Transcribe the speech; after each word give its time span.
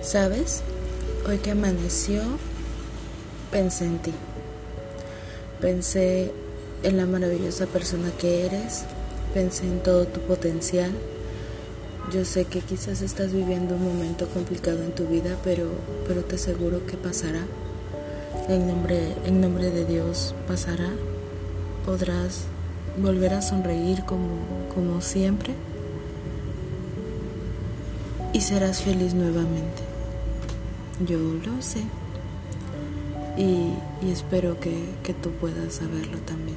¿Sabes? 0.00 0.62
Hoy 1.28 1.38
que 1.38 1.50
amaneció, 1.50 2.22
pensé 3.50 3.86
en 3.86 3.98
ti. 3.98 4.12
Pensé 5.60 6.32
en 6.82 6.96
la 6.96 7.06
maravillosa 7.06 7.66
persona 7.66 8.10
que 8.18 8.46
eres. 8.46 8.84
Pensé 9.34 9.64
en 9.64 9.82
todo 9.82 10.06
tu 10.06 10.20
potencial. 10.20 10.92
Yo 12.12 12.24
sé 12.24 12.44
que 12.44 12.60
quizás 12.60 13.02
estás 13.02 13.32
viviendo 13.32 13.74
un 13.74 13.84
momento 13.84 14.28
complicado 14.28 14.82
en 14.82 14.92
tu 14.92 15.06
vida, 15.06 15.36
pero, 15.42 15.68
pero 16.06 16.22
te 16.22 16.36
aseguro 16.36 16.86
que 16.86 16.96
pasará. 16.96 17.44
En 18.48 18.68
nombre, 18.68 19.14
en 19.24 19.40
nombre 19.40 19.70
de 19.70 19.84
Dios 19.84 20.34
pasará. 20.46 20.90
Podrás 21.84 22.44
volver 22.96 23.34
a 23.34 23.42
sonreír 23.42 24.04
como, 24.04 24.38
como 24.72 25.00
siempre 25.00 25.54
y 28.36 28.40
serás 28.42 28.82
feliz 28.82 29.14
nuevamente. 29.14 29.95
Yo 31.04 31.18
lo 31.18 31.60
sé. 31.60 31.82
Y, 33.36 33.74
espero 34.10 34.58
que, 34.58 34.84
que 35.02 35.12
tú 35.12 35.30
puedas 35.32 35.74
saberlo 35.74 36.18
también. 36.18 36.56